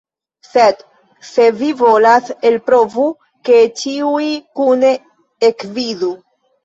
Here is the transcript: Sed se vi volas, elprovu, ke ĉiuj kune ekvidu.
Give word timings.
Sed 0.45 0.79
se 1.31 1.43
vi 1.59 1.67
volas, 1.81 2.31
elprovu, 2.51 3.05
ke 3.51 3.61
ĉiuj 3.83 4.27
kune 4.61 4.95
ekvidu. 5.51 6.15